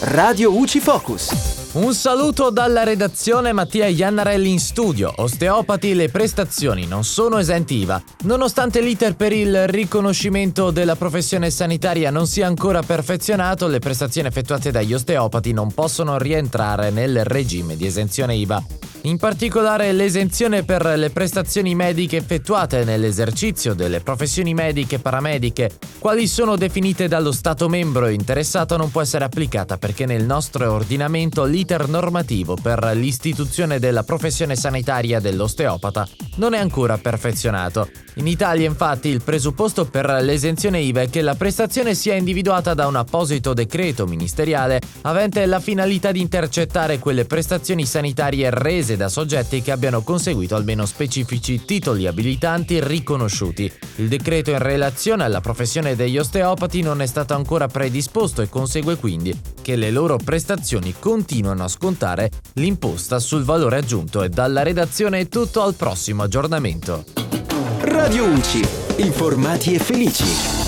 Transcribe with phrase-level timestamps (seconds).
[0.00, 1.70] Radio UCI Focus.
[1.72, 5.12] Un saluto dalla redazione Mattia Iannarelli in studio.
[5.16, 8.00] Osteopati le prestazioni non sono esentiva.
[8.22, 14.70] Nonostante l'iter per il riconoscimento della professione sanitaria non sia ancora perfezionato, le prestazioni effettuate
[14.70, 18.62] dagli osteopati non possono rientrare nel regime di esenzione IVA.
[19.08, 26.26] In particolare l'esenzione per le prestazioni mediche effettuate nell'esercizio delle professioni mediche e paramediche, quali
[26.26, 31.88] sono definite dallo Stato membro interessato, non può essere applicata perché nel nostro ordinamento l'iter
[31.88, 37.88] normativo per l'istituzione della professione sanitaria dell'osteopata non è ancora perfezionato.
[38.16, 42.86] In Italia infatti il presupposto per l'esenzione IVA è che la prestazione sia individuata da
[42.86, 49.62] un apposito decreto ministeriale avente la finalità di intercettare quelle prestazioni sanitarie rese da soggetti
[49.62, 53.72] che abbiano conseguito almeno specifici titoli abilitanti riconosciuti.
[53.96, 58.96] Il decreto in relazione alla professione degli osteopati non è stato ancora predisposto e consegue
[58.96, 65.20] quindi che le loro prestazioni continuano a scontare l'imposta sul valore aggiunto e dalla redazione
[65.20, 67.04] è tutto al prossimo aggiornamento.
[67.80, 68.66] Radio UCI.
[68.96, 70.67] Informati e felici.